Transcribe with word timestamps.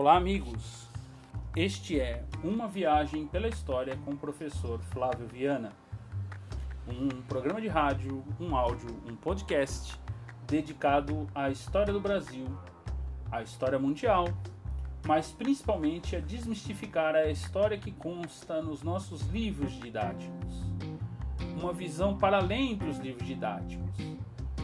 Olá, 0.00 0.16
amigos. 0.16 0.88
Este 1.54 2.00
é 2.00 2.24
Uma 2.42 2.66
Viagem 2.66 3.26
pela 3.26 3.48
História 3.48 3.98
com 3.98 4.12
o 4.12 4.16
professor 4.16 4.80
Flávio 4.80 5.26
Viana. 5.26 5.72
Um 6.88 7.20
programa 7.28 7.60
de 7.60 7.68
rádio, 7.68 8.24
um 8.40 8.56
áudio, 8.56 8.88
um 9.06 9.14
podcast 9.14 10.00
dedicado 10.46 11.28
à 11.34 11.50
história 11.50 11.92
do 11.92 12.00
Brasil, 12.00 12.46
à 13.30 13.42
história 13.42 13.78
mundial, 13.78 14.24
mas 15.06 15.32
principalmente 15.32 16.16
a 16.16 16.20
desmistificar 16.20 17.14
a 17.14 17.28
história 17.28 17.76
que 17.76 17.92
consta 17.92 18.62
nos 18.62 18.82
nossos 18.82 19.20
livros 19.26 19.72
didáticos. 19.72 20.64
Uma 21.60 21.74
visão 21.74 22.16
para 22.16 22.38
além 22.38 22.74
dos 22.74 22.96
livros 22.96 23.28
didáticos. 23.28 23.98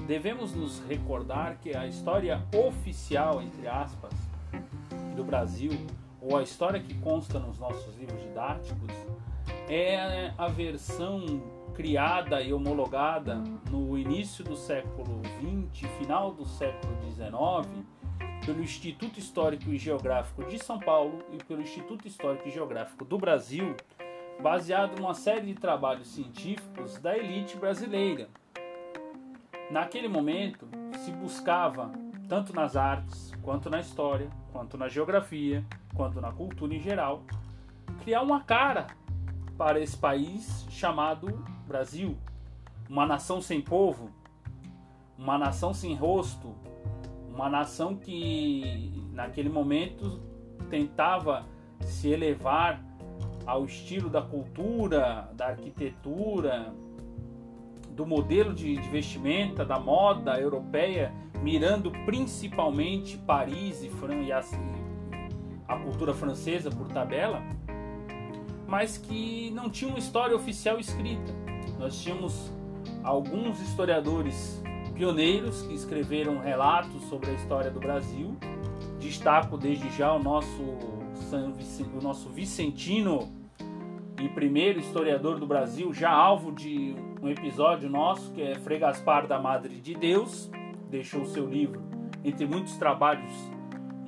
Devemos 0.07 0.55
nos 0.55 0.82
recordar 0.89 1.59
que 1.59 1.77
a 1.77 1.87
história 1.87 2.43
oficial, 2.55 3.43
entre 3.43 3.69
aspas, 3.69 4.26
do 5.16 5.25
Brasil, 5.25 5.73
ou 6.20 6.37
a 6.37 6.43
história 6.43 6.79
que 6.79 6.95
consta 7.01 7.41
nos 7.41 7.59
nossos 7.59 7.97
livros 7.97 8.20
didáticos, 8.23 8.93
é 9.69 10.33
a 10.39 10.47
versão 10.47 11.42
criada 11.75 12.41
e 12.41 12.52
homologada 12.52 13.42
no 13.70 13.98
início 13.98 14.45
do 14.45 14.56
século 14.56 15.20
XX, 15.70 15.91
final 15.98 16.33
do 16.33 16.45
século 16.45 16.97
XIX, 17.02 17.84
pelo 18.45 18.62
Instituto 18.62 19.19
Histórico 19.19 19.70
e 19.70 19.77
Geográfico 19.77 20.45
de 20.45 20.59
São 20.59 20.79
Paulo 20.79 21.19
e 21.33 21.42
pelo 21.45 21.61
Instituto 21.61 22.06
Histórico 22.06 22.48
e 22.48 22.51
Geográfico 22.51 23.05
do 23.05 23.19
Brasil, 23.19 23.75
baseado 24.41 24.98
numa 24.98 25.14
série 25.14 25.47
de 25.47 25.55
trabalhos 25.55 26.09
científicos 26.09 26.98
da 26.98 27.17
elite 27.17 27.56
brasileira. 27.56 28.28
Naquele 29.70 30.06
momento, 30.06 30.69
se 31.05 31.11
buscava, 31.11 31.92
tanto 32.29 32.55
nas 32.55 32.77
artes, 32.77 33.33
quanto 33.42 33.70
na 33.70 33.81
história, 33.81 34.28
quanto 34.53 34.77
na 34.77 34.89
geografia, 34.89 35.64
quanto 35.95 36.20
na 36.20 36.33
cultura 36.33 36.75
em 36.75 36.81
geral, 36.81 37.23
criar 38.03 38.23
uma 38.23 38.41
cara 38.41 38.87
para 39.56 39.81
esse 39.81 39.97
país 39.97 40.67
chamado 40.69 41.45
Brasil. 41.67 42.17
Uma 42.89 43.06
nação 43.06 43.41
sem 43.41 43.61
povo, 43.61 44.11
uma 45.19 45.39
nação 45.39 45.73
sem 45.73 45.95
rosto, 45.95 46.55
uma 47.28 47.48
nação 47.48 47.97
que 47.97 49.09
naquele 49.12 49.48
momento 49.48 50.20
tentava 50.70 51.45
se 51.81 52.09
elevar 52.09 52.81
ao 53.45 53.65
estilo 53.65 54.09
da 54.09 54.22
cultura, 54.22 55.31
da 55.34 55.48
arquitetura, 55.48 56.72
do 57.91 58.05
modelo 58.05 58.53
de, 58.53 58.75
vestimenta, 58.91 59.65
da 59.65 59.78
moda 59.78 60.39
europeia 60.39 61.12
mirando 61.42 61.91
principalmente 62.05 63.17
Paris 63.19 63.83
e, 63.83 63.89
Fran 63.89 64.23
e 64.23 64.33
a, 64.33 64.42
a 65.69 65.77
cultura 65.77 66.15
francesa 66.15 66.70
por 66.70 66.89
tabela, 66.89 67.43
mas 68.67 68.98
que 68.98 69.51
não 69.53 69.70
tinha 69.70 69.89
uma 69.89 69.98
história 69.98 70.34
oficial 70.34 70.78
escrita. 70.78 71.33
Nós 71.78 72.01
tínhamos 72.01 72.53
alguns 73.03 73.61
historiadores 73.61 74.62
pioneiros 74.95 75.62
que 75.62 75.75
escreveram 75.75 76.39
relatos 76.39 77.03
sobre 77.05 77.31
a 77.31 77.34
história 77.34 77.71
do 77.71 77.78
Brasil. 77.78 78.37
Destaco 78.98 79.56
desde 79.56 79.89
já 79.97 80.12
o 80.12 80.23
nosso, 80.23 80.62
o 80.62 82.03
nosso 82.03 82.28
Vicentino 82.31 83.31
e 84.21 84.28
primeiro 84.31 84.81
historiador 84.81 85.39
do 85.39 85.47
Brasil, 85.47 85.93
já 85.93 86.11
alvo 86.11 86.50
de 86.50 86.95
um 87.23 87.28
episódio 87.28 87.89
nosso, 87.91 88.33
que 88.33 88.43
é 88.43 88.55
Frei 88.55 88.78
Gaspar 88.78 89.27
da 89.27 89.39
Madre 89.39 89.77
de 89.81 89.95
Deus, 89.95 90.50
deixou 90.89 91.25
seu 91.27 91.47
livro, 91.47 91.83
entre 92.25 92.47
muitos 92.47 92.77
trabalhos 92.77 93.33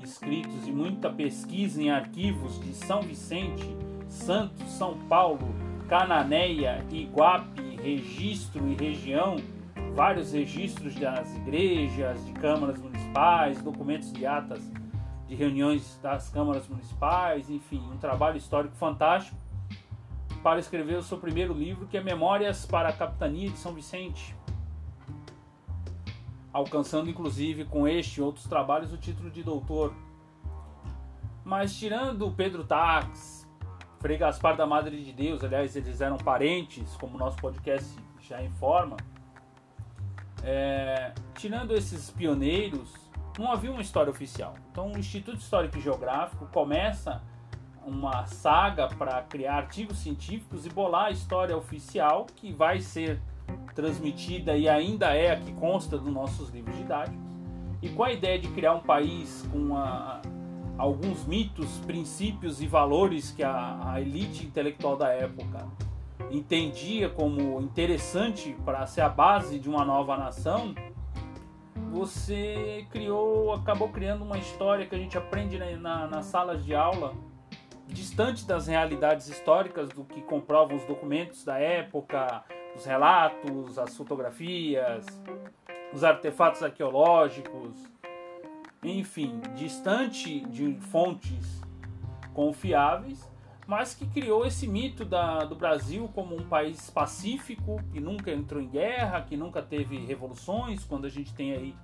escritos 0.02 0.66
e 0.66 0.72
muita 0.72 1.10
pesquisa 1.10 1.82
em 1.82 1.90
arquivos 1.90 2.58
de 2.60 2.72
São 2.72 3.02
Vicente, 3.02 3.76
Santos, 4.08 4.66
São 4.70 4.98
Paulo, 5.06 5.54
Cananéia, 5.88 6.84
Iguape, 6.90 7.76
registro 7.82 8.66
e 8.68 8.74
região, 8.74 9.36
vários 9.94 10.32
registros 10.32 10.94
das 10.94 11.34
igrejas, 11.36 12.24
de 12.24 12.32
câmaras 12.32 12.80
municipais, 12.80 13.62
documentos 13.62 14.12
de 14.12 14.24
atas 14.24 14.62
de 15.26 15.34
reuniões 15.34 15.98
das 16.02 16.30
câmaras 16.30 16.66
municipais, 16.66 17.50
enfim, 17.50 17.82
um 17.92 17.98
trabalho 17.98 18.38
histórico 18.38 18.74
fantástico 18.76 19.36
para 20.42 20.58
escrever 20.58 20.96
o 20.96 21.02
seu 21.02 21.18
primeiro 21.18 21.52
livro, 21.52 21.86
que 21.86 21.98
é 21.98 22.02
Memórias 22.02 22.64
para 22.64 22.88
a 22.88 22.92
Capitania 22.92 23.50
de 23.50 23.58
São 23.58 23.74
Vicente, 23.74 24.34
alcançando 26.58 27.08
inclusive 27.08 27.64
com 27.64 27.86
este 27.86 28.20
e 28.20 28.22
outros 28.22 28.46
trabalhos 28.46 28.92
o 28.92 28.96
título 28.96 29.30
de 29.30 29.42
doutor. 29.42 29.94
Mas 31.44 31.76
tirando 31.76 32.30
Pedro 32.32 32.64
Tax, 32.64 33.48
Frei 34.00 34.16
Gaspar 34.16 34.56
da 34.56 34.66
Madre 34.66 35.02
de 35.02 35.12
Deus, 35.12 35.42
aliás, 35.42 35.74
eles 35.74 36.00
eram 36.00 36.18
parentes, 36.18 36.94
como 36.96 37.16
o 37.16 37.18
nosso 37.18 37.36
podcast 37.38 37.88
já 38.20 38.42
informa, 38.42 38.96
é, 40.42 41.12
tirando 41.34 41.74
esses 41.74 42.10
pioneiros, 42.10 42.92
não 43.38 43.50
havia 43.50 43.70
uma 43.70 43.80
história 43.80 44.10
oficial. 44.10 44.54
Então, 44.70 44.92
o 44.92 44.98
Instituto 44.98 45.38
Histórico 45.38 45.78
e 45.78 45.80
Geográfico 45.80 46.46
começa 46.46 47.22
uma 47.84 48.26
saga 48.26 48.88
para 48.88 49.22
criar 49.22 49.56
artigos 49.56 49.98
científicos 49.98 50.66
e 50.66 50.68
bolar 50.68 51.06
a 51.06 51.10
história 51.10 51.56
oficial 51.56 52.26
que 52.36 52.52
vai 52.52 52.80
ser 52.80 53.20
transmitida 53.78 54.56
e 54.56 54.68
ainda 54.68 55.14
é 55.14 55.30
a 55.30 55.36
que 55.36 55.52
consta 55.52 55.96
dos 55.96 56.12
nossos 56.12 56.50
livros 56.50 56.76
didáticos, 56.76 57.16
e 57.80 57.88
com 57.88 58.02
a 58.02 58.12
ideia 58.12 58.36
de 58.36 58.48
criar 58.48 58.74
um 58.74 58.80
país 58.80 59.48
com 59.52 59.76
a, 59.76 60.20
alguns 60.76 61.24
mitos, 61.24 61.78
princípios 61.86 62.60
e 62.60 62.66
valores 62.66 63.30
que 63.30 63.44
a, 63.44 63.92
a 63.92 64.00
elite 64.00 64.44
intelectual 64.44 64.96
da 64.96 65.10
época 65.10 65.64
entendia 66.28 67.08
como 67.08 67.60
interessante 67.60 68.56
para 68.64 68.84
ser 68.84 69.02
a 69.02 69.08
base 69.08 69.60
de 69.60 69.68
uma 69.68 69.84
nova 69.84 70.16
nação, 70.16 70.74
você 71.92 72.84
criou, 72.90 73.52
acabou 73.52 73.90
criando 73.90 74.24
uma 74.24 74.38
história 74.38 74.86
que 74.86 74.94
a 74.96 74.98
gente 74.98 75.16
aprende 75.16 75.56
na, 75.56 75.70
na, 75.76 76.06
nas 76.08 76.26
salas 76.26 76.64
de 76.64 76.74
aula, 76.74 77.14
distante 77.86 78.44
das 78.44 78.66
realidades 78.66 79.28
históricas 79.28 79.88
do 79.90 80.02
que 80.02 80.20
comprovam 80.22 80.76
os 80.76 80.84
documentos 80.84 81.44
da 81.44 81.60
época, 81.60 82.44
os 82.78 82.84
relatos, 82.84 83.76
as 83.76 83.96
fotografias, 83.96 85.04
os 85.92 86.04
artefatos 86.04 86.62
arqueológicos, 86.62 87.76
enfim, 88.84 89.40
distante 89.56 90.40
de 90.46 90.74
fontes 90.74 91.60
confiáveis, 92.32 93.28
mas 93.66 93.94
que 93.94 94.06
criou 94.06 94.46
esse 94.46 94.68
mito 94.68 95.04
da, 95.04 95.40
do 95.40 95.56
Brasil 95.56 96.08
como 96.14 96.36
um 96.36 96.48
país 96.48 96.88
pacífico, 96.88 97.82
que 97.92 98.00
nunca 98.00 98.30
entrou 98.30 98.62
em 98.62 98.68
guerra, 98.68 99.22
que 99.22 99.36
nunca 99.36 99.60
teve 99.60 99.98
revoluções, 100.06 100.84
quando 100.84 101.04
a 101.04 101.10
gente 101.10 101.34
tem 101.34 101.52
aí 101.52 101.74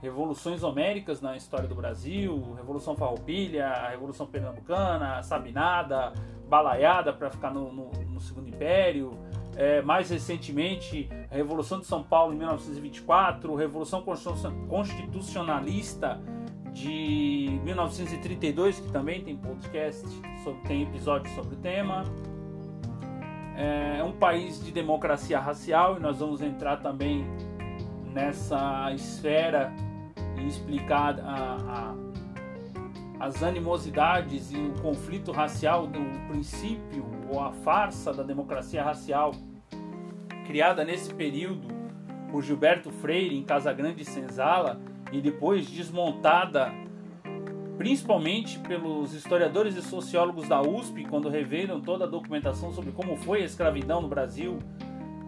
revoluções 0.00 0.62
homéricas 0.62 1.20
na 1.20 1.36
história 1.36 1.68
do 1.68 1.74
Brasil, 1.74 2.54
Revolução 2.54 2.96
Farroupilha, 2.96 3.68
a 3.68 3.90
Revolução 3.90 4.26
Pernambucana, 4.26 5.22
Sabinada, 5.22 6.14
Balaiada 6.48 7.12
para 7.12 7.30
ficar 7.30 7.52
no, 7.52 7.70
no, 7.70 7.90
no 7.90 8.20
Segundo 8.20 8.48
Império, 8.48 9.12
é, 9.60 9.82
mais 9.82 10.08
recentemente, 10.08 11.06
a 11.30 11.34
Revolução 11.34 11.80
de 11.80 11.86
São 11.86 12.02
Paulo 12.02 12.32
em 12.32 12.38
1924, 12.38 13.54
Revolução 13.54 14.02
Constitucionalista 14.66 16.18
de 16.72 17.60
1932, 17.62 18.80
que 18.80 18.90
também 18.90 19.22
tem 19.22 19.36
podcast, 19.36 20.08
sobre, 20.42 20.62
tem 20.62 20.82
episódio 20.84 21.30
sobre 21.34 21.56
o 21.56 21.58
tema. 21.58 22.04
É 23.54 24.02
um 24.02 24.12
país 24.12 24.64
de 24.64 24.72
democracia 24.72 25.38
racial 25.38 25.98
e 25.98 26.00
nós 26.00 26.20
vamos 26.20 26.40
entrar 26.40 26.78
também 26.78 27.26
nessa 28.14 28.90
esfera 28.94 29.74
e 30.38 30.46
explicar 30.46 31.20
a, 31.20 31.94
a, 33.20 33.26
as 33.26 33.42
animosidades 33.42 34.52
e 34.52 34.56
o 34.56 34.72
conflito 34.80 35.30
racial 35.32 35.86
do 35.86 36.00
princípio 36.28 37.04
ou 37.28 37.38
a 37.38 37.52
farsa 37.52 38.14
da 38.14 38.22
democracia 38.22 38.82
racial 38.82 39.34
criada 40.50 40.84
nesse 40.84 41.14
período 41.14 41.68
por 42.28 42.42
Gilberto 42.42 42.90
Freire 42.90 43.36
em 43.36 43.44
Casa 43.44 43.72
Grande 43.72 44.02
e 44.02 44.04
Senzala 44.04 44.80
e 45.12 45.20
depois 45.20 45.70
desmontada 45.70 46.72
principalmente 47.78 48.58
pelos 48.58 49.14
historiadores 49.14 49.76
e 49.76 49.82
sociólogos 49.82 50.48
da 50.48 50.60
USP 50.60 51.04
quando 51.04 51.28
revelam 51.28 51.80
toda 51.80 52.04
a 52.04 52.08
documentação 52.08 52.72
sobre 52.72 52.90
como 52.90 53.16
foi 53.16 53.42
a 53.42 53.44
escravidão 53.44 54.02
no 54.02 54.08
Brasil, 54.08 54.58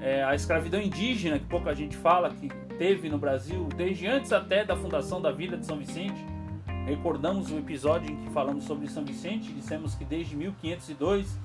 é, 0.01 0.25
a 0.25 0.35
escravidão 0.35 0.83
indígena 0.83 1.39
que 1.39 1.47
pouca 1.47 1.73
gente 1.73 1.97
fala 1.97 2.29
que 2.29 2.49
teve 2.77 3.09
no 3.09 3.17
Brasil 3.17 3.69
desde 3.77 4.09
antes 4.09 4.33
até 4.33 4.65
da 4.65 4.75
fundação 4.75 5.23
da 5.23 5.31
Vila 5.31 5.57
de 5.57 5.65
São 5.65 5.79
Vicente. 5.79 6.27
Recordamos 6.85 7.53
o 7.53 7.59
episódio 7.59 8.11
em 8.11 8.17
que 8.17 8.31
falamos 8.31 8.65
sobre 8.65 8.89
São 8.89 9.05
Vicente, 9.05 9.53
dissemos 9.53 9.95
que 9.95 10.05
desde 10.05 10.35
1502 10.35 11.39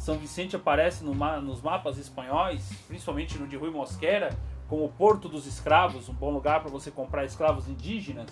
são 0.00 0.16
Vicente 0.16 0.56
aparece 0.56 1.04
no, 1.04 1.14
nos 1.42 1.60
mapas 1.60 1.98
espanhóis, 1.98 2.72
principalmente 2.88 3.38
no 3.38 3.46
de 3.46 3.54
Rui 3.54 3.70
Mosquera, 3.70 4.30
como 4.66 4.88
Porto 4.88 5.28
dos 5.28 5.46
Escravos, 5.46 6.08
um 6.08 6.14
bom 6.14 6.30
lugar 6.30 6.62
para 6.62 6.70
você 6.70 6.90
comprar 6.90 7.26
escravos 7.26 7.68
indígenas. 7.68 8.30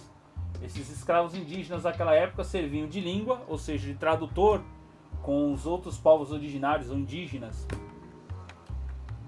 Esses 0.63 0.89
escravos 0.89 1.35
indígenas 1.35 1.83
daquela 1.83 2.15
época 2.15 2.43
serviam 2.43 2.89
de 2.89 3.03
língua, 3.03 3.43
ou 3.47 3.59
seja, 3.59 3.87
de 3.87 3.95
tradutor 3.95 4.63
com 5.21 5.53
os 5.53 5.67
outros 5.67 5.99
povos 5.99 6.33
originários 6.33 6.89
ou 6.89 6.97
indígenas 6.97 7.67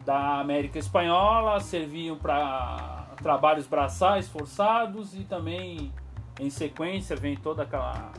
da 0.06 0.40
América 0.40 0.78
Espanhola, 0.78 1.60
serviam 1.60 2.16
para 2.16 3.10
trabalhos 3.22 3.66
braçais 3.66 4.26
forçados 4.28 5.14
e 5.14 5.24
também 5.24 5.92
em 6.40 6.48
sequência 6.48 7.14
vem 7.14 7.36
toda 7.36 7.64
aquela 7.64 8.10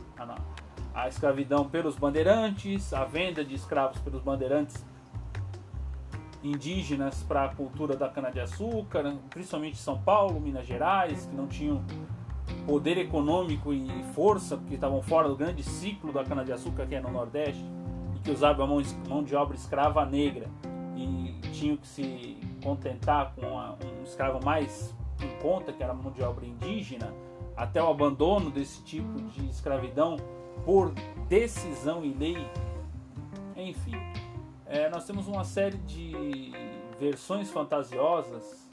a, 0.94 1.08
escravidão 1.08 1.68
pelos 1.68 1.96
bandeirantes, 1.96 2.92
a 2.92 3.04
venda 3.04 3.44
de 3.44 3.54
escravos 3.54 3.98
pelos 4.00 4.22
bandeirantes 4.22 4.84
indígenas 6.42 7.22
para 7.22 7.44
a 7.44 7.48
cultura 7.54 7.96
da 7.96 8.08
cana-de-açúcar, 8.08 9.16
principalmente 9.30 9.76
São 9.76 9.98
Paulo, 9.98 10.40
Minas 10.40 10.66
Gerais, 10.66 11.26
que 11.26 11.34
não 11.34 11.46
tinham 11.46 11.82
poder 12.66 12.98
econômico 12.98 13.72
e 13.72 13.88
força, 14.14 14.56
porque 14.56 14.74
estavam 14.74 15.00
fora 15.02 15.28
do 15.28 15.36
grande 15.36 15.62
ciclo 15.62 16.12
da 16.12 16.24
cana-de-açúcar 16.24 16.86
que 16.86 16.94
é 16.94 17.00
no 17.00 17.10
Nordeste, 17.10 17.64
e 18.16 18.18
que 18.18 18.30
usavam 18.30 18.64
a 18.64 18.68
mão, 18.68 18.82
mão 19.08 19.22
de 19.22 19.34
obra 19.36 19.56
escrava 19.56 20.04
negra 20.04 20.48
e 20.96 21.34
tinham 21.52 21.76
que 21.76 21.86
se 21.86 22.36
contentar 22.62 23.32
com 23.34 23.46
um 23.46 24.02
escravo 24.02 24.44
mais 24.44 24.94
em 25.22 25.40
conta, 25.40 25.72
que 25.72 25.82
era 25.82 25.94
mão 25.94 26.10
de 26.10 26.22
obra 26.22 26.44
indígena, 26.44 27.12
até 27.56 27.82
o 27.82 27.88
abandono 27.88 28.50
desse 28.50 28.82
tipo 28.82 29.20
de 29.22 29.48
escravidão 29.48 30.16
por 30.64 30.92
decisão 31.28 32.04
e 32.04 32.12
lei, 32.12 32.46
enfim 33.56 33.96
é, 34.72 34.88
nós 34.88 35.04
temos 35.04 35.28
uma 35.28 35.44
série 35.44 35.76
de 35.76 36.50
versões 36.98 37.50
fantasiosas 37.50 38.70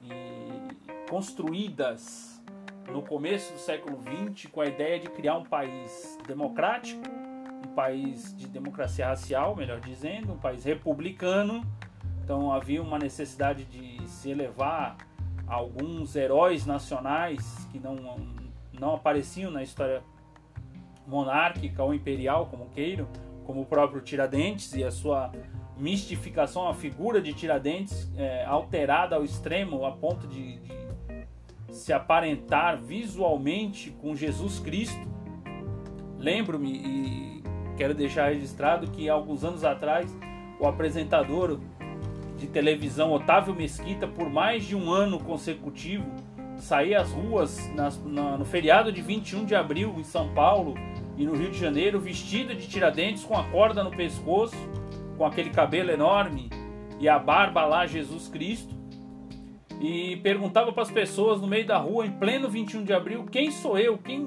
e 0.00 1.08
construídas 1.08 2.40
no 2.88 3.02
começo 3.02 3.52
do 3.52 3.58
século 3.58 3.98
XX 4.00 4.48
com 4.52 4.60
a 4.60 4.66
ideia 4.66 5.00
de 5.00 5.08
criar 5.08 5.36
um 5.36 5.42
país 5.42 6.16
democrático, 6.28 7.02
um 7.66 7.74
país 7.74 8.32
de 8.36 8.46
democracia 8.46 9.08
racial, 9.08 9.56
melhor 9.56 9.80
dizendo, 9.80 10.32
um 10.32 10.38
país 10.38 10.62
republicano. 10.62 11.64
Então 12.22 12.52
havia 12.52 12.80
uma 12.80 12.98
necessidade 12.98 13.64
de 13.64 14.06
se 14.06 14.30
elevar 14.30 14.96
alguns 15.44 16.14
heróis 16.14 16.64
nacionais 16.64 17.66
que 17.72 17.80
não, 17.80 17.96
não 18.72 18.94
apareciam 18.94 19.50
na 19.50 19.64
história 19.64 20.04
monárquica 21.10 21.82
ou 21.82 21.92
imperial, 21.92 22.46
como 22.46 22.70
queiram, 22.70 23.06
como 23.44 23.62
o 23.62 23.66
próprio 23.66 24.00
Tiradentes 24.00 24.72
e 24.74 24.84
a 24.84 24.90
sua 24.90 25.32
mistificação, 25.76 26.68
a 26.68 26.74
figura 26.74 27.20
de 27.20 27.32
Tiradentes 27.32 28.10
é, 28.16 28.44
alterada 28.44 29.16
ao 29.16 29.24
extremo 29.24 29.84
a 29.84 29.92
ponto 29.92 30.26
de, 30.28 30.58
de 30.60 31.74
se 31.74 31.92
aparentar 31.92 32.78
visualmente 32.78 33.90
com 33.90 34.14
Jesus 34.14 34.60
Cristo. 34.60 35.08
Lembro-me 36.18 36.70
e 36.70 37.42
quero 37.76 37.94
deixar 37.94 38.28
registrado 38.28 38.90
que 38.90 39.08
alguns 39.08 39.42
anos 39.42 39.64
atrás 39.64 40.14
o 40.60 40.66
apresentador 40.66 41.58
de 42.36 42.46
televisão 42.46 43.12
Otávio 43.12 43.54
Mesquita, 43.54 44.06
por 44.06 44.28
mais 44.30 44.64
de 44.64 44.76
um 44.76 44.90
ano 44.90 45.18
consecutivo, 45.18 46.06
saía 46.58 47.00
às 47.00 47.10
ruas 47.10 47.70
nas, 47.74 48.02
na, 48.04 48.36
no 48.36 48.44
feriado 48.44 48.92
de 48.92 49.00
21 49.00 49.44
de 49.44 49.54
abril 49.54 49.94
em 49.98 50.04
São 50.04 50.32
Paulo 50.34 50.74
e 51.20 51.26
no 51.26 51.34
Rio 51.34 51.50
de 51.50 51.58
Janeiro, 51.58 52.00
vestida 52.00 52.54
de 52.54 52.66
tiradentes, 52.66 53.24
com 53.24 53.36
a 53.36 53.44
corda 53.44 53.84
no 53.84 53.90
pescoço, 53.90 54.56
com 55.18 55.26
aquele 55.26 55.50
cabelo 55.50 55.90
enorme 55.90 56.48
e 56.98 57.10
a 57.10 57.18
barba 57.18 57.66
lá, 57.66 57.86
Jesus 57.86 58.26
Cristo, 58.26 58.74
e 59.82 60.16
perguntava 60.22 60.72
para 60.72 60.82
as 60.82 60.90
pessoas 60.90 61.38
no 61.38 61.46
meio 61.46 61.66
da 61.66 61.76
rua, 61.76 62.06
em 62.06 62.10
pleno 62.10 62.48
21 62.48 62.84
de 62.84 62.94
abril, 62.94 63.26
quem 63.26 63.50
sou 63.50 63.78
eu, 63.78 63.98
quem, 63.98 64.24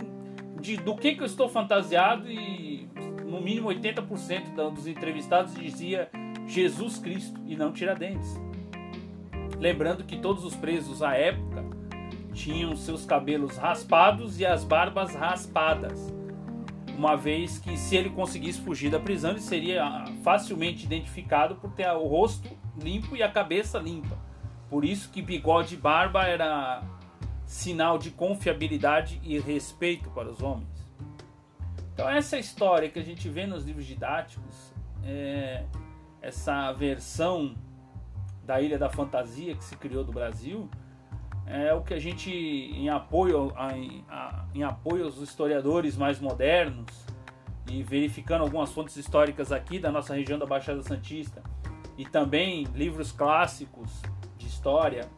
de, 0.61 0.77
do 0.77 0.95
que, 0.95 1.15
que 1.15 1.21
eu 1.21 1.25
estou 1.25 1.49
fantasiado, 1.49 2.29
e 2.29 2.87
no 3.25 3.41
mínimo 3.41 3.69
80% 3.69 4.71
dos 4.71 4.85
entrevistados 4.85 5.55
dizia 5.55 6.11
Jesus 6.45 6.99
Cristo 6.99 7.41
e 7.47 7.55
não 7.55 7.71
Tiradentes. 7.71 8.39
Lembrando 9.57 10.03
que 10.03 10.17
todos 10.19 10.45
os 10.45 10.55
presos 10.55 11.01
à 11.01 11.15
época 11.15 11.65
tinham 12.33 12.75
seus 12.75 13.03
cabelos 13.03 13.57
raspados 13.57 14.39
e 14.39 14.45
as 14.45 14.63
barbas 14.63 15.15
raspadas 15.15 16.13
uma 16.97 17.15
vez 17.15 17.59
que 17.59 17.77
se 17.77 17.95
ele 17.95 18.09
conseguisse 18.09 18.61
fugir 18.61 18.89
da 18.89 18.99
prisão, 18.99 19.31
ele 19.31 19.41
seria 19.41 19.83
ah, 19.83 20.05
facilmente 20.23 20.85
identificado 20.85 21.55
por 21.55 21.71
ter 21.71 21.89
o 21.91 22.07
rosto 22.07 22.49
limpo 22.77 23.15
e 23.15 23.23
a 23.23 23.31
cabeça 23.31 23.77
limpa. 23.79 24.17
Por 24.69 24.85
isso 24.85 25.09
que 25.09 25.21
bigode 25.21 25.75
e 25.75 25.77
barba 25.77 26.23
era 26.23 26.83
sinal 27.45 27.97
de 27.97 28.11
confiabilidade 28.11 29.19
e 29.23 29.39
respeito 29.39 30.09
para 30.09 30.29
os 30.29 30.41
homens. 30.41 30.67
Então 31.93 32.09
essa 32.09 32.37
história 32.37 32.89
que 32.89 32.97
a 32.97 33.03
gente 33.03 33.29
vê 33.29 33.45
nos 33.45 33.65
livros 33.65 33.85
didáticos, 33.85 34.73
é, 35.03 35.65
essa 36.21 36.71
versão 36.71 37.55
da 38.43 38.59
Ilha 38.59 38.77
da 38.77 38.89
Fantasia 38.89 39.55
que 39.55 39.63
se 39.63 39.75
criou 39.75 40.03
do 40.03 40.11
Brasil, 40.11 40.69
é 41.45 41.73
o 41.73 41.81
que 41.81 41.93
a 41.93 41.99
gente, 41.99 42.31
em 42.31 42.89
apoio, 42.89 43.53
em, 43.75 44.03
em 44.53 44.63
apoio 44.63 45.05
aos 45.05 45.17
historiadores 45.17 45.97
mais 45.97 46.19
modernos 46.19 47.05
e 47.69 47.83
verificando 47.83 48.41
algumas 48.41 48.71
fontes 48.71 48.95
históricas 48.95 49.51
aqui 49.51 49.79
da 49.79 49.91
nossa 49.91 50.13
região 50.13 50.37
da 50.37 50.45
Baixada 50.45 50.81
Santista 50.81 51.41
e 51.97 52.05
também 52.05 52.63
livros 52.75 53.11
clássicos 53.11 54.01
de 54.37 54.47
história 54.47 55.09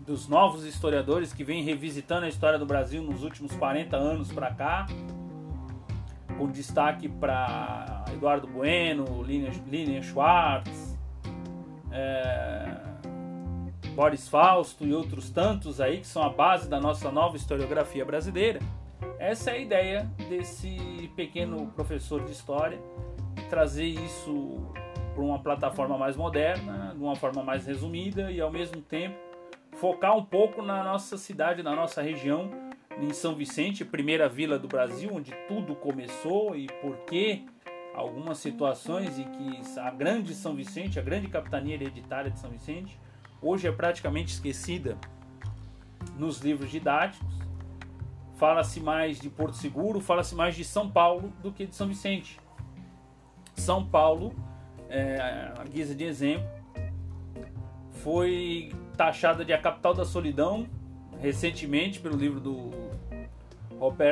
dos 0.00 0.28
novos 0.28 0.64
historiadores 0.64 1.32
que 1.32 1.42
vêm 1.42 1.62
revisitando 1.62 2.26
a 2.26 2.28
história 2.28 2.58
do 2.58 2.66
Brasil 2.66 3.02
nos 3.02 3.22
últimos 3.22 3.54
40 3.56 3.96
anos 3.96 4.30
para 4.30 4.52
cá, 4.52 4.86
com 6.36 6.46
destaque 6.50 7.08
para 7.08 8.04
Eduardo 8.12 8.46
Bueno, 8.46 9.22
Lilian 9.22 10.02
Schwartz, 10.02 10.98
é, 11.90 12.33
Boris 13.94 14.28
Fausto 14.28 14.84
e 14.84 14.92
outros 14.92 15.30
tantos 15.30 15.80
aí 15.80 15.98
que 15.98 16.06
são 16.06 16.22
a 16.22 16.28
base 16.28 16.68
da 16.68 16.80
nossa 16.80 17.10
nova 17.12 17.36
historiografia 17.36 18.04
brasileira. 18.04 18.58
Essa 19.18 19.52
é 19.52 19.54
a 19.54 19.58
ideia 19.58 20.10
desse 20.28 21.10
pequeno 21.14 21.68
professor 21.68 22.24
de 22.24 22.32
história, 22.32 22.78
trazer 23.48 23.86
isso 23.86 24.72
para 25.14 25.22
uma 25.22 25.38
plataforma 25.38 25.96
mais 25.96 26.16
moderna, 26.16 26.92
de 26.96 27.02
uma 27.02 27.14
forma 27.14 27.42
mais 27.42 27.66
resumida 27.66 28.32
e 28.32 28.40
ao 28.40 28.50
mesmo 28.50 28.82
tempo 28.82 29.16
focar 29.76 30.16
um 30.16 30.24
pouco 30.24 30.60
na 30.60 30.82
nossa 30.82 31.16
cidade, 31.16 31.62
na 31.62 31.74
nossa 31.74 32.02
região, 32.02 32.50
em 33.00 33.12
São 33.12 33.34
Vicente, 33.34 33.84
primeira 33.84 34.28
vila 34.28 34.58
do 34.58 34.66
Brasil, 34.66 35.10
onde 35.12 35.32
tudo 35.46 35.74
começou 35.76 36.56
e 36.56 36.66
por 36.80 36.96
que 37.06 37.44
algumas 37.94 38.38
situações 38.38 39.18
e 39.18 39.24
que 39.24 39.78
a 39.78 39.90
grande 39.90 40.34
São 40.34 40.54
Vicente, 40.54 40.98
a 40.98 41.02
grande 41.02 41.28
capitania 41.28 41.74
hereditária 41.74 42.30
de 42.30 42.40
São 42.40 42.50
Vicente, 42.50 42.98
hoje 43.44 43.68
é 43.68 43.72
praticamente 43.72 44.32
esquecida 44.32 44.96
nos 46.18 46.40
livros 46.40 46.70
didáticos. 46.70 47.28
Fala-se 48.36 48.80
mais 48.80 49.20
de 49.20 49.28
Porto 49.30 49.56
Seguro, 49.56 50.00
fala-se 50.00 50.34
mais 50.34 50.56
de 50.56 50.64
São 50.64 50.90
Paulo 50.90 51.32
do 51.42 51.52
que 51.52 51.66
de 51.66 51.74
São 51.74 51.86
Vicente. 51.86 52.40
São 53.54 53.84
Paulo, 53.84 54.34
é, 54.88 55.52
a 55.56 55.64
guisa 55.64 55.94
de 55.94 56.04
exemplo, 56.04 56.48
foi 57.90 58.72
taxada 58.96 59.44
de 59.44 59.52
a 59.52 59.58
capital 59.58 59.94
da 59.94 60.04
solidão 60.04 60.66
recentemente 61.20 62.00
pelo 62.00 62.16
livro 62.16 62.40
do 62.40 62.70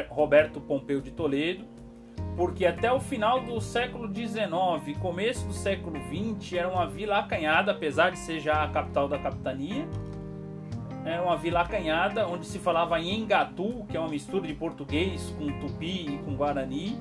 Roberto 0.09 0.61
Pompeu 0.61 1.01
de 1.01 1.11
Toledo 1.11 1.72
porque 2.37 2.65
até 2.65 2.91
o 2.91 2.99
final 2.99 3.41
do 3.41 3.61
século 3.61 4.13
XIX, 4.13 4.97
começo 4.99 5.47
do 5.47 5.53
século 5.53 5.99
XX, 5.99 6.55
era 6.55 6.69
uma 6.69 6.87
vila 6.87 7.19
acanhada, 7.19 7.73
apesar 7.73 8.11
de 8.11 8.19
ser 8.19 8.41
já 8.41 8.65
a 8.65 8.69
capital 8.69 9.07
da 9.07 9.19
capitania. 9.19 9.87
Era 11.05 11.23
uma 11.23 11.37
vila 11.37 11.61
acanhada, 11.61 12.27
onde 12.27 12.47
se 12.47 12.59
falava 12.59 12.99
em 13.01 13.21
Engatu, 13.21 13.85
que 13.89 13.97
é 13.97 14.01
uma 14.01 14.09
mistura 14.09 14.47
de 14.47 14.55
português 14.55 15.35
com 15.37 15.47
tupi 15.61 16.15
e 16.15 16.19
com 16.25 16.35
guarani, 16.37 16.97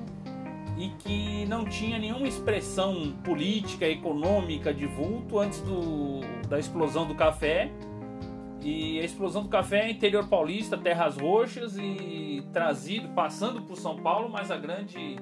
e 0.76 0.88
que 0.98 1.46
não 1.46 1.64
tinha 1.64 1.98
nenhuma 1.98 2.26
expressão 2.26 3.12
política, 3.24 3.86
econômica 3.86 4.74
de 4.74 4.86
vulto 4.86 5.38
antes 5.38 5.60
do, 5.60 6.20
da 6.48 6.58
explosão 6.58 7.06
do 7.06 7.14
café. 7.14 7.70
E 8.64 9.00
a 9.00 9.04
explosão 9.04 9.42
do 9.42 9.48
café 9.48 9.86
é 9.86 9.90
interior 9.90 10.28
paulista, 10.28 10.78
terras 10.78 11.16
roxas 11.16 11.76
e 11.76 12.44
trazido, 12.52 13.08
passando 13.08 13.62
por 13.62 13.76
São 13.76 13.96
Paulo, 13.96 14.28
mas 14.28 14.50
a 14.50 14.56
grande 14.56 15.16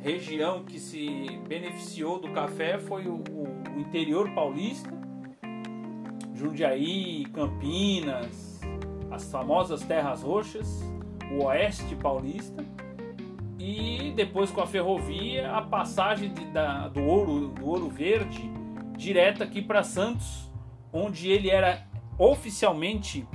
região 0.00 0.64
que 0.64 0.78
se 0.78 1.40
beneficiou 1.48 2.18
do 2.18 2.30
café 2.32 2.78
foi 2.78 3.06
o, 3.06 3.22
o 3.74 3.80
interior 3.80 4.28
paulista, 4.34 4.90
Jundiaí, 6.34 7.24
Campinas, 7.32 8.60
as 9.10 9.30
famosas 9.30 9.82
terras 9.82 10.22
roxas, 10.22 10.82
o 11.30 11.44
oeste 11.44 11.94
paulista 11.96 12.64
e 13.58 14.12
depois 14.14 14.50
com 14.50 14.60
a 14.60 14.66
ferrovia 14.66 15.50
a 15.52 15.62
passagem 15.62 16.34
de, 16.34 16.44
da, 16.46 16.88
do 16.88 17.00
ouro 17.00 17.48
do 17.48 17.66
ouro 17.66 17.88
verde 17.88 18.42
direta 18.96 19.44
aqui 19.44 19.62
para 19.62 19.82
Santos, 19.82 20.50
onde 20.92 21.30
ele 21.30 21.48
era 21.48 21.86
oficialmente 22.18 23.26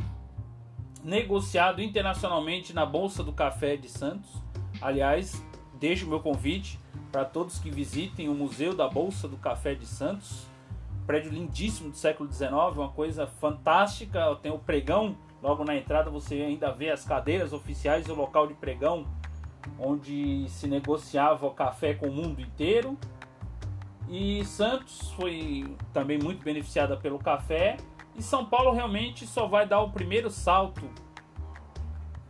negociado 1.03 1.81
internacionalmente 1.81 2.73
na 2.73 2.85
Bolsa 2.85 3.23
do 3.23 3.33
Café 3.33 3.75
de 3.75 3.89
Santos. 3.89 4.29
Aliás, 4.81 5.43
deixo 5.79 6.05
o 6.05 6.09
meu 6.09 6.19
convite 6.19 6.79
para 7.11 7.25
todos 7.25 7.59
que 7.59 7.69
visitem 7.69 8.29
o 8.29 8.33
Museu 8.33 8.75
da 8.75 8.87
Bolsa 8.87 9.27
do 9.27 9.37
Café 9.37 9.73
de 9.73 9.85
Santos. 9.85 10.45
Prédio 11.07 11.31
lindíssimo 11.31 11.89
do 11.89 11.97
século 11.97 12.31
XIX, 12.31 12.51
uma 12.75 12.89
coisa 12.89 13.25
fantástica. 13.25 14.35
Tem 14.41 14.51
o 14.51 14.59
pregão, 14.59 15.17
logo 15.41 15.63
na 15.63 15.75
entrada 15.75 16.09
você 16.09 16.35
ainda 16.35 16.71
vê 16.71 16.91
as 16.91 17.03
cadeiras 17.03 17.51
oficiais 17.51 18.07
e 18.07 18.11
o 18.11 18.15
local 18.15 18.45
de 18.45 18.53
pregão 18.53 19.07
onde 19.77 20.47
se 20.49 20.67
negociava 20.67 21.45
o 21.45 21.51
café 21.51 21.93
com 21.93 22.07
o 22.07 22.11
mundo 22.11 22.41
inteiro. 22.41 22.97
E 24.07 24.43
Santos 24.45 25.11
foi 25.11 25.75
também 25.93 26.17
muito 26.17 26.43
beneficiada 26.43 26.97
pelo 26.97 27.19
café. 27.19 27.77
E 28.19 28.21
São 28.21 28.43
Paulo 28.43 28.73
realmente 28.73 29.25
só 29.25 29.47
vai 29.47 29.65
dar 29.65 29.79
o 29.79 29.91
primeiro 29.91 30.29
salto 30.29 30.81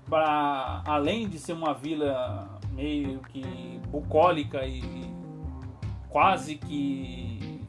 para 0.08 0.84
além 0.86 1.28
de 1.28 1.40
ser 1.40 1.54
uma 1.54 1.74
vila 1.74 2.60
meio 2.74 3.22
que 3.22 3.44
bucólica 3.88 4.64
e 4.68 4.84
quase 6.08 6.58
que 6.58 7.60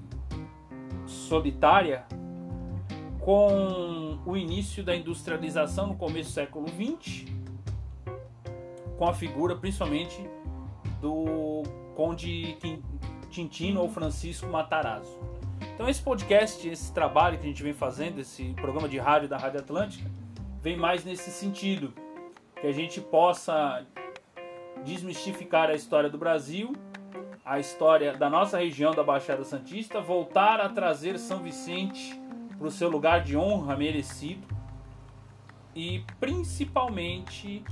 solitária, 1.06 2.04
com 3.20 4.18
o 4.26 4.36
início 4.36 4.84
da 4.84 4.94
industrialização 4.94 5.86
no 5.86 5.96
começo 5.96 6.28
do 6.28 6.34
século 6.34 6.66
XX, 6.68 7.24
com 8.98 9.08
a 9.08 9.14
figura 9.14 9.56
principalmente 9.56 10.28
do 11.00 11.62
Conde 11.96 12.58
Tintino 13.30 13.80
ou 13.80 13.88
Francisco 13.88 14.46
Matarazzo. 14.46 15.39
Então 15.80 15.88
esse 15.88 16.02
podcast, 16.02 16.68
esse 16.68 16.92
trabalho 16.92 17.38
que 17.38 17.44
a 17.44 17.48
gente 17.48 17.62
vem 17.62 17.72
fazendo, 17.72 18.20
esse 18.20 18.52
programa 18.52 18.86
de 18.86 18.98
rádio 18.98 19.30
da 19.30 19.38
Rádio 19.38 19.60
Atlântica, 19.60 20.10
vem 20.60 20.76
mais 20.76 21.06
nesse 21.06 21.30
sentido, 21.30 21.94
que 22.60 22.66
a 22.66 22.72
gente 22.72 23.00
possa 23.00 23.86
desmistificar 24.84 25.70
a 25.70 25.74
história 25.74 26.10
do 26.10 26.18
Brasil, 26.18 26.74
a 27.42 27.58
história 27.58 28.14
da 28.14 28.28
nossa 28.28 28.58
região 28.58 28.92
da 28.92 29.02
Baixada 29.02 29.42
Santista, 29.42 30.02
voltar 30.02 30.60
a 30.60 30.68
trazer 30.68 31.18
São 31.18 31.38
Vicente 31.38 32.20
para 32.58 32.66
o 32.66 32.70
seu 32.70 32.90
lugar 32.90 33.24
de 33.24 33.34
honra 33.34 33.74
merecido 33.74 34.46
e 35.74 36.04
principalmente 36.20 37.64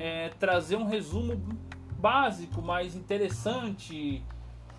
é, 0.00 0.30
trazer 0.30 0.74
um 0.74 0.84
resumo 0.84 1.40
básico, 1.96 2.60
mais 2.60 2.96
interessante 2.96 4.24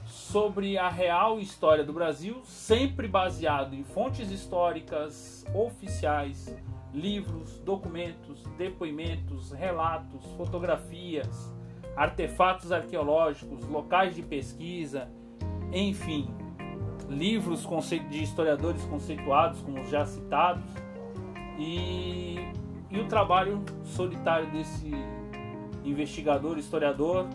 sobre 0.08 0.78
a 0.78 0.90
real 0.90 1.40
história 1.40 1.84
do 1.84 1.94
Brasil, 1.94 2.42
sempre 2.44 3.08
baseado 3.08 3.74
em 3.74 3.84
fontes 3.84 4.32
históricas 4.32 5.46
oficiais, 5.54 6.56
livros, 6.94 7.60
documentos, 7.60 8.44
depoimentos, 8.58 9.52
relatos, 9.52 10.26
fotografias, 10.38 11.54
artefatos 11.96 12.72
arqueológicos, 12.72 13.66
locais 13.66 14.16
de 14.16 14.22
pesquisa, 14.22 15.10
enfim, 15.74 16.34
livros 17.10 17.68
de 18.10 18.24
historiadores 18.24 18.84
conceituados, 18.86 19.62
como 19.62 19.84
já 19.86 20.06
citados, 20.06 20.70
e, 21.60 22.38
e 22.90 23.00
o 23.00 23.08
trabalho 23.08 23.64
solitário 23.84 24.50
desse 24.52 24.92
investigador, 25.84 26.58
historiador, 26.58 27.28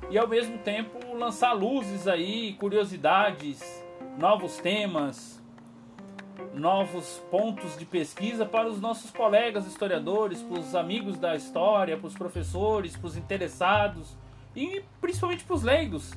e 0.08 0.16
ao 0.16 0.28
mesmo 0.28 0.58
tempo 0.58 1.16
lançar 1.16 1.54
luzes 1.54 2.06
aí, 2.06 2.52
curiosidades, 2.52 3.84
novos 4.16 4.58
temas, 4.58 5.42
novos 6.54 7.20
pontos 7.32 7.76
de 7.76 7.84
pesquisa 7.84 8.46
para 8.46 8.68
os 8.68 8.80
nossos 8.80 9.10
colegas 9.10 9.66
historiadores, 9.66 10.40
para 10.40 10.60
os 10.60 10.76
amigos 10.76 11.18
da 11.18 11.34
história, 11.34 11.96
para 11.96 12.06
os 12.06 12.14
professores, 12.14 12.96
para 12.96 13.08
os 13.08 13.16
interessados 13.16 14.16
e 14.56 14.82
principalmente 15.00 15.44
para 15.44 15.54
os 15.54 15.62
leigos. 15.62 16.12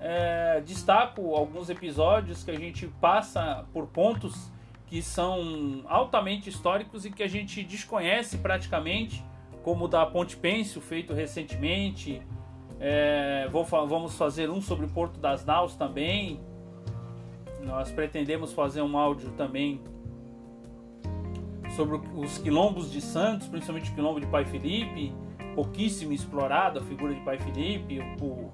É, 0.00 0.62
destaco 0.64 1.34
alguns 1.34 1.68
episódios 1.68 2.42
que 2.42 2.50
a 2.50 2.58
gente 2.58 2.86
passa 3.00 3.64
por 3.72 3.86
pontos 3.86 4.50
que 4.86 5.00
são 5.00 5.84
altamente 5.88 6.48
históricos 6.48 7.04
e 7.04 7.10
que 7.10 7.22
a 7.22 7.28
gente 7.28 7.62
desconhece 7.62 8.38
praticamente, 8.38 9.24
como 9.62 9.86
o 9.86 9.88
da 9.88 10.04
Ponte 10.04 10.36
Pêncil, 10.36 10.82
feito 10.82 11.12
recentemente. 11.12 12.20
É, 12.78 13.48
vou, 13.50 13.64
vamos 13.64 14.16
fazer 14.16 14.50
um 14.50 14.60
sobre 14.60 14.86
o 14.86 14.88
Porto 14.88 15.18
das 15.18 15.44
Naus 15.44 15.74
também. 15.76 16.40
Nós 17.62 17.90
pretendemos 17.90 18.52
fazer 18.52 18.82
um 18.82 18.98
áudio 18.98 19.30
também 19.30 19.80
sobre 21.76 21.98
os 22.14 22.38
quilombos 22.38 22.90
de 22.90 23.00
Santos, 23.00 23.48
principalmente 23.48 23.90
o 23.90 23.94
quilombo 23.94 24.20
de 24.20 24.26
Pai 24.26 24.44
Felipe, 24.44 25.14
pouquíssimo 25.54 26.12
explorado 26.12 26.78
a 26.78 26.82
figura 26.82 27.14
de 27.14 27.20
Pai 27.20 27.38
Felipe, 27.38 28.00
o, 28.20 28.52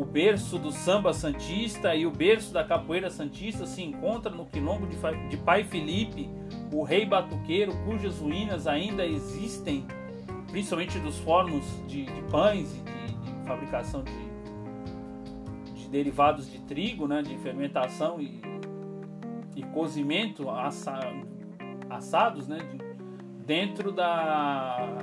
o 0.00 0.04
berço 0.04 0.58
do 0.58 0.72
samba 0.72 1.12
santista 1.12 1.94
e 1.94 2.06
o 2.06 2.10
berço 2.10 2.52
da 2.52 2.64
capoeira 2.64 3.10
santista 3.10 3.66
se 3.66 3.82
encontra 3.82 4.30
no 4.30 4.46
quilombo 4.46 4.86
de, 4.86 5.36
Pai 5.36 5.64
Felipe, 5.64 6.28
o 6.72 6.82
rei 6.82 7.04
batuqueiro, 7.04 7.72
cujas 7.84 8.18
ruínas 8.18 8.66
ainda 8.66 9.04
existem, 9.04 9.84
principalmente 10.50 10.98
dos 11.00 11.18
fornos 11.18 11.64
de, 11.86 12.06
de 12.06 12.22
pães 12.30 12.74
e 12.74 12.80
de, 12.80 13.14
de 13.14 13.46
fabricação 13.46 14.02
de, 14.02 15.72
de, 15.74 15.88
derivados 15.88 16.50
de 16.50 16.60
trigo, 16.60 17.06
né, 17.06 17.22
de 17.22 17.36
fermentação 17.38 18.20
e, 18.20 18.40
e 19.56 19.62
cozimento 19.64 20.48
assa, 20.48 20.98
assados, 21.90 22.46
né, 22.46 22.58
dentro 23.44 23.90
da 23.90 24.98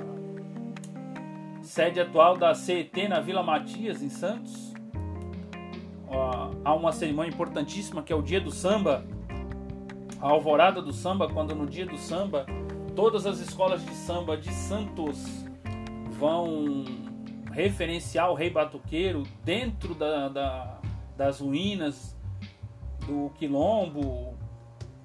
sede 1.68 2.00
atual 2.00 2.34
da 2.34 2.54
CET 2.54 3.06
na 3.08 3.20
Vila 3.20 3.42
Matias, 3.42 4.02
em 4.02 4.08
Santos. 4.08 4.72
há 6.64 6.74
uma 6.74 6.92
cerimônia 6.92 7.30
importantíssima 7.30 8.02
que 8.02 8.10
é 8.10 8.16
o 8.16 8.22
Dia 8.22 8.40
do 8.40 8.50
Samba, 8.50 9.04
a 10.18 10.30
alvorada 10.30 10.80
do 10.80 10.92
samba, 10.92 11.28
quando 11.28 11.54
no 11.54 11.66
dia 11.66 11.84
do 11.84 11.98
samba 11.98 12.46
todas 12.96 13.26
as 13.26 13.38
escolas 13.38 13.84
de 13.84 13.94
samba 13.94 14.36
de 14.36 14.50
Santos 14.50 15.44
vão 16.18 16.84
referenciar 17.52 18.30
o 18.30 18.34
rei 18.34 18.48
batuqueiro 18.48 19.24
dentro 19.44 19.94
da, 19.94 20.28
da, 20.28 20.80
das 21.16 21.40
ruínas 21.40 22.16
do 23.06 23.30
quilombo, 23.38 24.36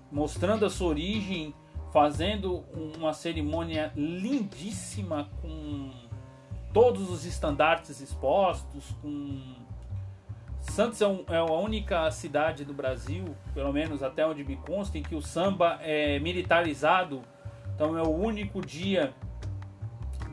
mostrando 0.09 0.65
a 0.65 0.69
sua 0.69 0.87
origem, 0.87 1.53
fazendo 1.91 2.63
uma 2.97 3.13
cerimônia 3.13 3.91
lindíssima 3.95 5.29
com 5.41 6.02
todos 6.73 7.09
os 7.09 7.25
estandartes 7.25 8.01
expostos, 8.01 8.85
com 9.01 9.63
Santos 10.63 11.01
é, 11.01 11.07
um, 11.07 11.23
é, 11.27 11.37
a 11.37 11.43
única 11.43 12.09
cidade 12.09 12.63
do 12.63 12.73
Brasil, 12.73 13.35
pelo 13.53 13.71
menos 13.71 14.01
até 14.01 14.25
onde 14.25 14.43
me 14.43 14.55
consta, 14.55 14.97
em 14.97 15.03
que 15.03 15.13
o 15.13 15.21
samba 15.21 15.77
é 15.81 16.17
militarizado. 16.19 17.21
Então 17.75 17.97
é 17.97 18.01
o 18.01 18.09
único 18.09 18.61
dia 18.61 19.13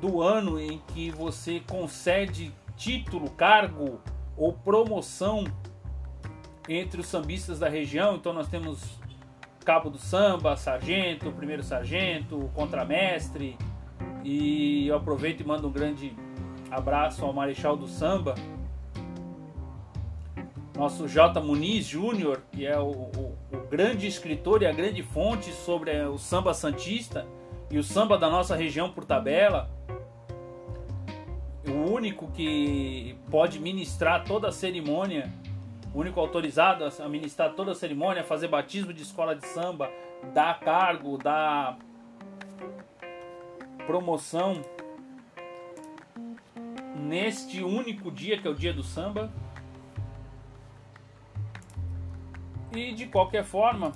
do 0.01 0.23
ano 0.23 0.59
em 0.59 0.79
que 0.95 1.11
você 1.11 1.61
concede 1.61 2.53
título, 2.77 3.31
cargo 3.31 4.01
ou 4.37 4.53
promoção 4.53 5.45
entre 6.69 7.01
os 7.01 7.07
sambistas 7.09 7.59
da 7.59 7.69
região. 7.69 8.15
Então 8.15 8.33
nós 8.33 8.49
temos 8.49 8.99
cabo 9.65 9.91
do 9.91 9.99
samba, 9.99 10.57
sargento, 10.57 11.31
primeiro 11.33 11.63
sargento, 11.63 12.51
contramestre. 12.55 13.59
E 14.25 14.87
eu 14.87 14.97
aproveito 14.97 15.41
e 15.41 15.45
mando 15.45 15.69
um 15.69 15.73
grande 15.73 16.15
abraço 16.71 17.25
ao 17.25 17.33
Marechal 17.33 17.77
do 17.77 17.87
Samba, 17.87 18.35
nosso 20.77 21.07
J. 21.07 21.41
Muniz 21.41 21.85
Júnior, 21.85 22.43
que 22.53 22.67
é 22.67 22.79
o, 22.79 22.91
o, 22.91 23.39
o, 23.53 23.57
grande 23.69 24.07
escritor 24.07 24.63
e 24.63 24.67
a 24.67 24.73
grande 24.73 25.03
fonte 25.03 25.53
sobre 25.53 26.01
o 26.07 26.17
samba 26.17 26.55
santista 26.55 27.27
e 27.71 27.79
o 27.79 27.85
samba 27.85 28.17
da 28.17 28.31
nossa 28.31 28.57
região 28.57 28.91
por 28.91 29.05
tabela. 29.05 29.69
O 31.69 31.93
único 31.93 32.29
que 32.33 33.15
pode 33.31 33.59
ministrar 33.59 34.25
toda 34.25 34.49
a 34.49 34.53
cerimônia, 34.53 35.31
o 35.93 35.99
único 35.99 36.19
autorizado 36.19 36.85
a 36.85 37.09
ministrar 37.09 37.53
toda 37.53 37.73
a 37.73 37.75
cerimônia, 37.75 38.25
fazer 38.25 38.49
batismo 38.49 38.93
de 38.93 39.03
escola 39.03 39.37
de 39.37 39.47
samba, 39.47 39.91
dar 40.33 40.61
cargo, 40.61 41.19
dar 41.19 41.79
promoção 43.87 44.63
neste 47.01 47.63
único 47.63 48.11
dia 48.11 48.41
que 48.41 48.47
é 48.47 48.51
o 48.51 48.55
dia 48.55 48.73
do 48.73 48.83
samba. 48.83 49.31
E 52.73 52.93
de 52.93 53.07
qualquer 53.07 53.45
forma, 53.45 53.93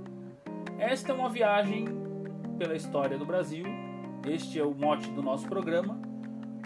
Esta 0.79 1.11
é 1.11 1.15
uma 1.15 1.29
viagem 1.29 1.87
pela 2.57 2.77
história 2.77 3.19
do 3.19 3.27
Brasil. 3.27 3.65
Este 4.25 4.61
é 4.61 4.65
o 4.65 4.73
mote 4.73 5.11
do 5.11 5.21
nosso 5.21 5.49
programa. 5.49 6.01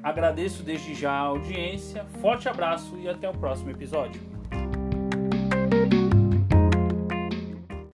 Agradeço 0.03 0.63
desde 0.63 0.95
já 0.95 1.13
a 1.13 1.21
audiência, 1.21 2.05
forte 2.21 2.47
abraço 2.47 2.99
e 2.99 3.09
até 3.09 3.29
o 3.29 3.33
próximo 3.33 3.71
episódio. 3.71 4.21